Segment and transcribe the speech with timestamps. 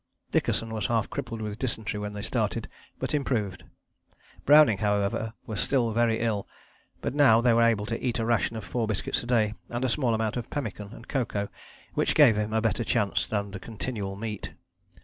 [0.31, 2.67] Dickason was half crippled with dysentery when they started,
[2.97, 3.65] but improved.
[4.47, 6.47] Browning, however, was still very ill,
[7.01, 9.85] but now they were able to eat a ration of four biscuits a day and
[9.85, 11.49] a small amount of pemmican and cocoa
[11.93, 14.53] which gave him a better chance than the continual meat.